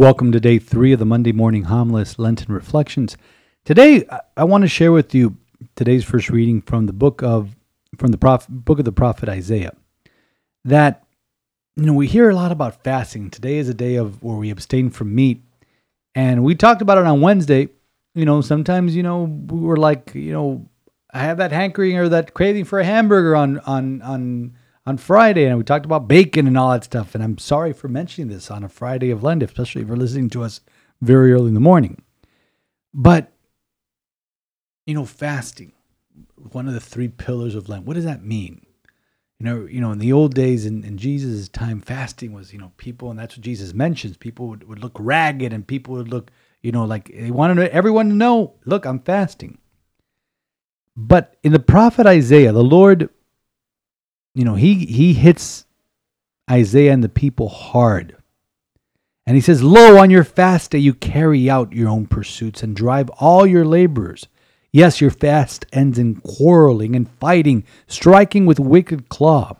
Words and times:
Welcome 0.00 0.32
to 0.32 0.40
day 0.40 0.58
three 0.58 0.94
of 0.94 0.98
the 0.98 1.04
Monday 1.04 1.30
Morning 1.30 1.64
Homilist 1.64 2.18
Lenten 2.18 2.54
Reflections. 2.54 3.18
Today, 3.66 4.06
I- 4.34 4.44
want 4.44 4.62
to 4.62 4.68
share 4.68 4.92
with 4.92 5.14
you 5.14 5.36
today's 5.76 6.04
first 6.04 6.30
reading 6.30 6.62
from 6.62 6.86
the 6.86 6.94
book 6.94 7.22
of 7.22 7.54
from 7.98 8.10
the 8.10 8.16
prophet, 8.16 8.48
book 8.64 8.78
of 8.78 8.86
the 8.86 8.92
prophet 8.92 9.28
Isaiah. 9.28 9.74
That 10.64 11.04
you 11.76 11.84
know 11.84 11.92
we 11.92 12.06
hear 12.06 12.30
a 12.30 12.34
lot 12.34 12.50
about 12.50 12.82
fasting. 12.82 13.28
Today 13.28 13.58
is 13.58 13.68
a 13.68 13.74
day 13.74 13.96
of 13.96 14.22
where 14.22 14.38
we 14.38 14.48
abstain 14.48 14.88
from 14.88 15.14
meat, 15.14 15.42
and 16.14 16.44
we 16.44 16.54
talked 16.54 16.80
about 16.80 16.96
it 16.96 17.04
on 17.04 17.20
Wednesday. 17.20 17.68
You 18.14 18.24
know, 18.24 18.40
sometimes 18.40 18.96
you 18.96 19.02
know 19.02 19.24
we 19.24 19.60
were 19.60 19.76
like, 19.76 20.12
you 20.14 20.32
know, 20.32 20.66
I 21.12 21.18
have 21.18 21.36
that 21.36 21.52
hankering 21.52 21.98
or 21.98 22.08
that 22.08 22.32
craving 22.32 22.64
for 22.64 22.78
a 22.78 22.86
hamburger 22.86 23.36
on 23.36 23.58
on 23.66 24.00
on 24.00 24.56
on 24.90 24.98
Friday, 24.98 25.46
and 25.46 25.56
we 25.56 25.64
talked 25.64 25.86
about 25.86 26.08
bacon 26.08 26.46
and 26.46 26.58
all 26.58 26.72
that 26.72 26.84
stuff. 26.84 27.14
And 27.14 27.24
I'm 27.24 27.38
sorry 27.38 27.72
for 27.72 27.88
mentioning 27.88 28.28
this 28.28 28.50
on 28.50 28.64
a 28.64 28.68
Friday 28.68 29.10
of 29.10 29.22
Lent, 29.22 29.42
especially 29.42 29.82
if 29.82 29.88
you're 29.88 29.96
listening 29.96 30.28
to 30.30 30.42
us 30.42 30.60
very 31.00 31.32
early 31.32 31.46
in 31.46 31.54
the 31.54 31.60
morning. 31.60 32.02
But 32.92 33.32
you 34.86 34.94
know, 34.94 35.06
fasting, 35.06 35.72
one 36.34 36.66
of 36.66 36.74
the 36.74 36.80
three 36.80 37.08
pillars 37.08 37.54
of 37.54 37.68
Lent. 37.68 37.86
What 37.86 37.94
does 37.94 38.04
that 38.04 38.24
mean? 38.24 38.66
You 39.38 39.46
know, 39.46 39.64
you 39.64 39.80
know, 39.80 39.92
in 39.92 40.00
the 40.00 40.12
old 40.12 40.34
days, 40.34 40.66
in, 40.66 40.82
in 40.82 40.98
Jesus' 40.98 41.48
time, 41.48 41.80
fasting 41.80 42.32
was, 42.32 42.52
you 42.52 42.58
know, 42.58 42.72
people, 42.76 43.10
and 43.10 43.18
that's 43.18 43.36
what 43.36 43.44
Jesus 43.44 43.72
mentions. 43.72 44.16
People 44.16 44.48
would, 44.48 44.68
would 44.68 44.80
look 44.80 44.96
ragged, 44.98 45.52
and 45.52 45.66
people 45.66 45.94
would 45.94 46.08
look, 46.08 46.32
you 46.62 46.72
know, 46.72 46.84
like 46.84 47.10
they 47.14 47.30
wanted 47.30 47.68
everyone 47.68 48.08
to 48.08 48.14
know, 48.14 48.54
look, 48.66 48.84
I'm 48.84 48.98
fasting. 48.98 49.58
But 50.96 51.36
in 51.44 51.52
the 51.52 51.60
prophet 51.60 52.06
Isaiah, 52.06 52.52
the 52.52 52.64
Lord, 52.64 53.08
you 54.34 54.44
know, 54.44 54.54
he 54.54 54.86
he 54.86 55.14
hits 55.14 55.66
Isaiah 56.50 56.92
and 56.92 57.04
the 57.04 57.08
people 57.08 57.48
hard. 57.48 58.16
And 59.26 59.36
he 59.36 59.40
says, 59.40 59.62
Lo, 59.62 59.98
on 59.98 60.10
your 60.10 60.24
fast 60.24 60.72
day 60.72 60.78
you 60.78 60.94
carry 60.94 61.48
out 61.48 61.72
your 61.72 61.88
own 61.88 62.06
pursuits 62.06 62.62
and 62.62 62.74
drive 62.74 63.08
all 63.20 63.46
your 63.46 63.64
laborers. 63.64 64.26
Yes, 64.72 65.00
your 65.00 65.10
fast 65.10 65.66
ends 65.72 65.98
in 65.98 66.16
quarreling 66.16 66.94
and 66.94 67.08
fighting, 67.08 67.64
striking 67.86 68.46
with 68.46 68.60
wicked 68.60 69.08
claw. 69.08 69.56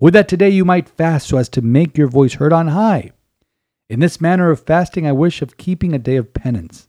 Would 0.00 0.14
that 0.14 0.28
today 0.28 0.50
you 0.50 0.64
might 0.64 0.88
fast 0.88 1.28
so 1.28 1.38
as 1.38 1.48
to 1.50 1.62
make 1.62 1.98
your 1.98 2.06
voice 2.06 2.34
heard 2.34 2.52
on 2.52 2.68
high. 2.68 3.10
In 3.88 4.00
this 4.00 4.20
manner 4.20 4.50
of 4.50 4.60
fasting 4.60 5.06
I 5.06 5.12
wish 5.12 5.42
of 5.42 5.56
keeping 5.56 5.92
a 5.92 5.98
day 5.98 6.16
of 6.16 6.34
penance, 6.34 6.88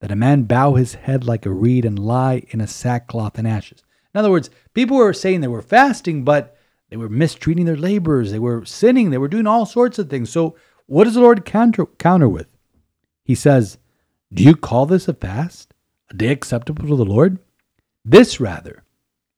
that 0.00 0.10
a 0.10 0.16
man 0.16 0.42
bow 0.42 0.74
his 0.74 0.94
head 0.94 1.24
like 1.24 1.46
a 1.46 1.50
reed 1.50 1.84
and 1.84 1.98
lie 1.98 2.42
in 2.48 2.60
a 2.60 2.66
sackcloth 2.66 3.38
and 3.38 3.46
ashes. 3.46 3.82
In 4.14 4.18
other 4.18 4.30
words, 4.30 4.50
people 4.74 4.96
were 4.96 5.12
saying 5.12 5.40
they 5.40 5.48
were 5.48 5.62
fasting, 5.62 6.24
but 6.24 6.56
they 6.88 6.96
were 6.96 7.08
mistreating 7.08 7.66
their 7.66 7.76
laborers, 7.76 8.32
they 8.32 8.38
were 8.38 8.64
sinning, 8.64 9.10
they 9.10 9.18
were 9.18 9.28
doing 9.28 9.46
all 9.46 9.66
sorts 9.66 9.98
of 9.98 10.10
things. 10.10 10.30
So 10.30 10.56
what 10.86 11.04
does 11.04 11.14
the 11.14 11.20
Lord 11.20 11.44
counter, 11.44 11.86
counter 11.86 12.28
with? 12.28 12.48
He 13.24 13.36
says, 13.36 13.78
Do 14.32 14.42
you 14.42 14.56
call 14.56 14.86
this 14.86 15.06
a 15.06 15.14
fast? 15.14 15.72
A 16.10 16.14
day 16.14 16.28
acceptable 16.28 16.88
to 16.88 16.96
the 16.96 17.04
Lord? 17.04 17.38
This, 18.04 18.40
rather, 18.40 18.82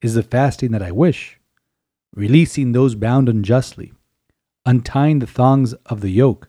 is 0.01 0.15
the 0.15 0.23
fasting 0.23 0.73
that 0.73 0.83
I 0.83 0.93
wish, 0.93 1.39
releasing 2.15 2.73
those 2.73 2.95
bound 2.95 3.29
unjustly, 3.29 3.93
untying 4.65 5.19
the 5.19 5.27
thongs 5.27 5.75
of 5.87 6.01
the 6.01 6.11
yoke, 6.11 6.49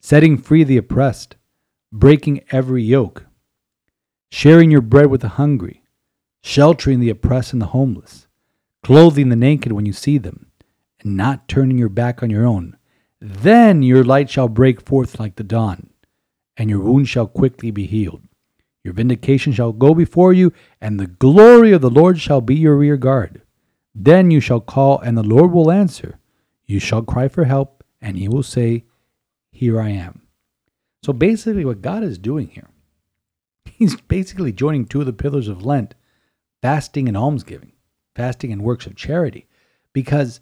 setting 0.00 0.36
free 0.36 0.64
the 0.64 0.76
oppressed, 0.76 1.36
breaking 1.90 2.42
every 2.50 2.82
yoke, 2.82 3.24
sharing 4.30 4.70
your 4.70 4.82
bread 4.82 5.06
with 5.06 5.22
the 5.22 5.30
hungry, 5.30 5.82
sheltering 6.46 7.00
the 7.00 7.10
oppressed 7.10 7.52
and 7.52 7.60
the 7.60 7.66
homeless, 7.66 8.28
clothing 8.84 9.30
the 9.30 9.36
naked 9.36 9.72
when 9.72 9.84
you 9.84 9.92
see 9.92 10.16
them, 10.16 10.46
and 11.00 11.16
not 11.16 11.48
turning 11.48 11.76
your 11.76 11.88
back 11.88 12.22
on 12.22 12.30
your 12.30 12.46
own. 12.46 12.76
Then 13.20 13.82
your 13.82 14.04
light 14.04 14.30
shall 14.30 14.46
break 14.46 14.80
forth 14.80 15.18
like 15.18 15.34
the 15.34 15.42
dawn, 15.42 15.90
and 16.56 16.70
your 16.70 16.78
wound 16.78 17.08
shall 17.08 17.26
quickly 17.26 17.72
be 17.72 17.84
healed. 17.86 18.22
Your 18.84 18.94
vindication 18.94 19.52
shall 19.52 19.72
go 19.72 19.92
before 19.92 20.32
you, 20.32 20.52
and 20.80 21.00
the 21.00 21.08
glory 21.08 21.72
of 21.72 21.80
the 21.80 21.90
Lord 21.90 22.20
shall 22.20 22.40
be 22.40 22.54
your 22.54 22.76
rear 22.76 22.96
guard. 22.96 23.42
Then 23.92 24.30
you 24.30 24.38
shall 24.38 24.60
call, 24.60 25.00
and 25.00 25.18
the 25.18 25.24
Lord 25.24 25.50
will 25.50 25.72
answer. 25.72 26.20
You 26.64 26.78
shall 26.78 27.02
cry 27.02 27.26
for 27.26 27.44
help, 27.44 27.82
and 28.00 28.16
he 28.16 28.28
will 28.28 28.44
say, 28.44 28.84
Here 29.50 29.80
I 29.80 29.88
am. 29.88 30.22
So 31.02 31.12
basically, 31.12 31.64
what 31.64 31.82
God 31.82 32.04
is 32.04 32.18
doing 32.18 32.46
here, 32.46 32.68
he's 33.64 34.00
basically 34.02 34.52
joining 34.52 34.86
two 34.86 35.00
of 35.00 35.06
the 35.06 35.12
pillars 35.12 35.48
of 35.48 35.66
Lent 35.66 35.96
fasting 36.66 37.06
and 37.06 37.16
almsgiving, 37.16 37.70
fasting 38.16 38.50
and 38.50 38.60
works 38.60 38.86
of 38.86 38.96
charity, 38.96 39.46
because 39.92 40.40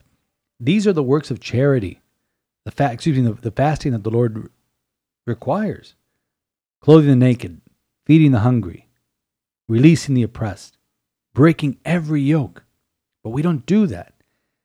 these 0.59 0.87
are 0.87 0.93
the 0.95 1.03
works 1.03 1.31
of 1.31 1.39
charity, 1.39 2.01
the 2.65 2.71
fa- 2.71 2.91
excuse 2.91 3.19
me, 3.19 3.23
the, 3.23 3.35
the 3.35 3.51
fasting 3.51 3.93
that 3.93 4.05
the 4.05 4.11
Lord 4.11 4.49
requires 5.27 5.95
clothing 6.81 7.11
the 7.11 7.17
naked, 7.17 7.61
feeding 8.07 8.33
the 8.33 8.39
hungry, 8.39 8.89
releasing 9.69 10.15
the 10.15 10.23
oppressed, 10.23 10.79
breaking 11.35 11.77
every 11.85 12.23
yoke. 12.23 12.65
But 13.23 13.31
we 13.31 13.43
don't 13.43 13.67
do 13.67 13.87
that. 13.89 14.15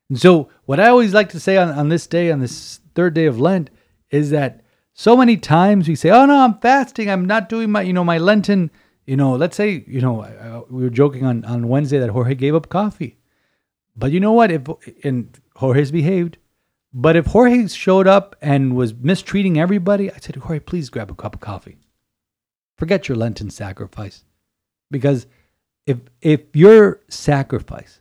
And 0.08 0.18
so, 0.18 0.48
what 0.64 0.80
I 0.80 0.88
always 0.88 1.12
like 1.12 1.28
to 1.30 1.40
say 1.40 1.58
on, 1.58 1.68
on 1.68 1.90
this 1.90 2.06
day, 2.06 2.32
on 2.32 2.40
this 2.40 2.80
third 2.94 3.12
day 3.12 3.26
of 3.26 3.38
Lent, 3.38 3.68
is 4.10 4.30
that 4.30 4.62
so 4.94 5.14
many 5.14 5.36
times 5.36 5.88
we 5.88 5.94
say, 5.94 6.08
"Oh 6.08 6.24
no, 6.24 6.38
I'm 6.38 6.58
fasting. 6.60 7.10
I'm 7.10 7.26
not 7.26 7.50
doing 7.50 7.70
my, 7.70 7.82
you 7.82 7.92
know, 7.92 8.04
my 8.04 8.16
Lenten." 8.16 8.70
You 9.06 9.16
know, 9.16 9.34
let's 9.34 9.56
say, 9.56 9.84
you 9.86 10.00
know, 10.00 10.66
we 10.70 10.84
were 10.84 10.90
joking 10.90 11.24
on 11.24 11.44
on 11.44 11.68
Wednesday 11.68 11.98
that 11.98 12.10
Jorge 12.10 12.34
gave 12.34 12.54
up 12.54 12.68
coffee, 12.68 13.16
but 13.96 14.12
you 14.12 14.20
know 14.20 14.32
what? 14.32 14.50
If 14.52 14.62
and 15.02 15.36
Jorge's 15.56 15.90
behaved, 15.90 16.38
but 16.92 17.16
if 17.16 17.26
Jorge 17.26 17.66
showed 17.68 18.06
up 18.06 18.36
and 18.40 18.76
was 18.76 18.94
mistreating 18.94 19.58
everybody, 19.58 20.10
I 20.12 20.18
said, 20.18 20.36
Jorge, 20.36 20.60
please 20.60 20.90
grab 20.90 21.10
a 21.10 21.14
cup 21.14 21.34
of 21.34 21.40
coffee. 21.40 21.78
Forget 22.76 23.08
your 23.08 23.16
Lenten 23.16 23.50
sacrifice, 23.50 24.24
because 24.90 25.26
if 25.86 25.98
if 26.20 26.42
your 26.54 27.00
sacrifice 27.08 28.00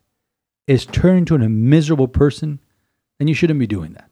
is 0.67 0.85
turned 0.85 1.29
into 1.29 1.35
a 1.35 1.49
miserable 1.49 2.07
person, 2.07 2.59
then 3.17 3.27
you 3.27 3.33
shouldn't 3.33 3.59
be 3.59 3.67
doing 3.67 3.93
that. 3.93 4.09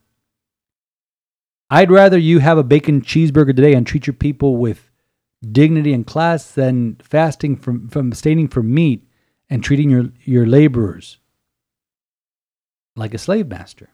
I'd 1.70 1.92
rather 1.92 2.18
you 2.18 2.40
have 2.40 2.58
a 2.58 2.64
bacon 2.64 3.02
cheeseburger 3.02 3.56
today 3.56 3.74
and 3.74 3.86
treat 3.86 4.08
your 4.08 4.14
people 4.14 4.58
with 4.58 4.90
dignity 5.42 5.94
and 5.94 6.06
class 6.06 6.52
than 6.52 6.98
fasting 7.04 7.56
from, 7.56 7.88
from 7.90 8.08
abstaining 8.08 8.48
from 8.48 8.74
meat 8.74 9.08
and 9.50 9.64
treating 9.64 9.90
your, 9.90 10.10
your 10.24 10.46
laborers 10.46 11.20
like 12.96 13.14
a 13.14 13.20
slave 13.20 13.48
master. 13.48 13.90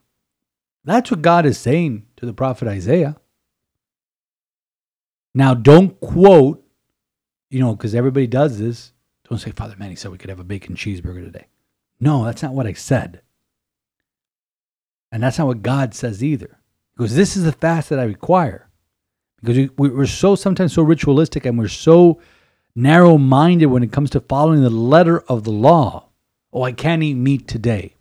That's 0.85 1.11
what 1.11 1.21
God 1.21 1.45
is 1.45 1.57
saying 1.57 2.05
to 2.17 2.25
the 2.25 2.33
prophet 2.33 2.67
Isaiah. 2.67 3.17
Now, 5.33 5.53
don't 5.53 5.99
quote, 5.99 6.63
you 7.49 7.59
know, 7.59 7.75
because 7.75 7.95
everybody 7.95 8.27
does 8.27 8.59
this. 8.59 8.91
Don't 9.29 9.39
say, 9.39 9.51
Father 9.51 9.75
Manny 9.77 9.95
said 9.95 10.11
we 10.11 10.17
could 10.17 10.29
have 10.29 10.39
a 10.39 10.43
bacon 10.43 10.75
cheeseburger 10.75 11.23
today. 11.23 11.47
No, 11.99 12.25
that's 12.25 12.43
not 12.43 12.53
what 12.53 12.67
I 12.67 12.73
said. 12.73 13.21
And 15.11 15.23
that's 15.23 15.37
not 15.37 15.47
what 15.47 15.61
God 15.61 15.93
says 15.93 16.23
either. 16.23 16.59
Because 16.95 17.15
this 17.15 17.35
is 17.35 17.43
the 17.43 17.51
fast 17.51 17.89
that 17.89 17.99
I 17.99 18.03
require. 18.03 18.69
Because 19.43 19.57
we, 19.57 19.69
we- 19.77 19.89
we're 19.89 20.05
so 20.05 20.35
sometimes 20.35 20.71
so 20.73 20.83
ritualistic 20.83 21.45
and 21.45 21.57
we're 21.57 21.67
so 21.67 22.21
narrow 22.75 23.18
minded 23.18 23.65
when 23.65 23.83
it 23.83 23.91
comes 23.91 24.09
to 24.12 24.21
following 24.21 24.62
the 24.62 24.69
letter 24.69 25.19
of 25.27 25.44
the 25.44 25.51
law. 25.51 26.07
Oh, 26.53 26.63
I 26.63 26.71
can't 26.71 27.03
eat 27.03 27.15
meat 27.15 27.47
today. 27.47 27.95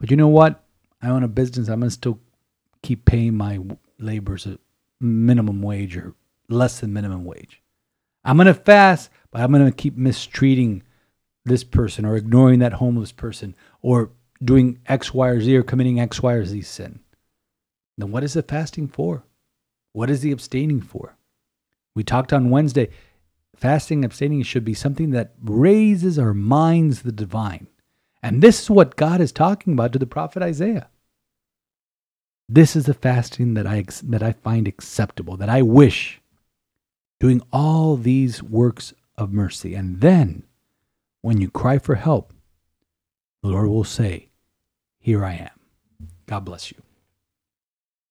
But 0.00 0.10
you 0.10 0.16
know 0.16 0.28
what? 0.28 0.64
I 1.02 1.08
own 1.08 1.22
a 1.22 1.28
business. 1.28 1.68
I'm 1.68 1.80
going 1.80 1.90
to 1.90 1.94
still 1.94 2.18
keep 2.82 3.04
paying 3.04 3.36
my 3.36 3.60
laborers 3.98 4.46
a 4.46 4.58
minimum 5.00 5.60
wage 5.60 5.96
or 5.96 6.14
less 6.48 6.80
than 6.80 6.92
minimum 6.92 7.24
wage. 7.24 7.60
I'm 8.24 8.36
going 8.36 8.46
to 8.46 8.54
fast, 8.54 9.10
but 9.30 9.42
I'm 9.42 9.52
going 9.52 9.66
to 9.66 9.72
keep 9.72 9.96
mistreating 9.96 10.82
this 11.44 11.62
person 11.64 12.04
or 12.04 12.16
ignoring 12.16 12.60
that 12.60 12.74
homeless 12.74 13.12
person 13.12 13.54
or 13.82 14.10
doing 14.42 14.78
X, 14.86 15.12
Y, 15.12 15.28
or 15.28 15.40
Z 15.40 15.56
or 15.56 15.62
committing 15.62 16.00
X, 16.00 16.22
Y, 16.22 16.32
or 16.32 16.44
Z 16.44 16.62
sin. 16.62 17.00
Then 17.98 18.10
what 18.12 18.24
is 18.24 18.34
the 18.34 18.42
fasting 18.42 18.88
for? 18.88 19.24
What 19.92 20.10
is 20.10 20.22
he 20.22 20.30
abstaining 20.30 20.80
for? 20.80 21.16
We 21.94 22.02
talked 22.04 22.32
on 22.32 22.50
Wednesday. 22.50 22.88
Fasting, 23.54 24.04
abstaining 24.04 24.42
should 24.42 24.64
be 24.64 24.74
something 24.74 25.10
that 25.10 25.34
raises 25.42 26.18
our 26.18 26.34
minds 26.34 27.02
the 27.02 27.12
divine. 27.12 27.68
And 28.22 28.42
this 28.42 28.62
is 28.62 28.70
what 28.70 28.96
God 28.96 29.20
is 29.20 29.32
talking 29.32 29.74
about 29.74 29.92
to 29.92 29.98
the 29.98 30.06
prophet 30.06 30.42
Isaiah. 30.42 30.88
This 32.48 32.74
is 32.76 32.86
the 32.86 32.94
fasting 32.94 33.54
that 33.54 33.66
I 33.66 33.84
that 34.04 34.22
I 34.22 34.32
find 34.32 34.66
acceptable, 34.66 35.36
that 35.36 35.48
I 35.48 35.62
wish 35.62 36.20
doing 37.20 37.42
all 37.52 37.96
these 37.96 38.42
works 38.42 38.94
of 39.16 39.32
mercy. 39.32 39.74
And 39.74 40.00
then 40.00 40.44
when 41.20 41.40
you 41.40 41.50
cry 41.50 41.78
for 41.78 41.94
help, 41.94 42.32
the 43.42 43.48
Lord 43.48 43.68
will 43.68 43.84
say, 43.84 44.28
"Here 44.98 45.24
I 45.24 45.34
am." 45.34 45.60
God 46.26 46.40
bless 46.40 46.70
you. 46.70 46.82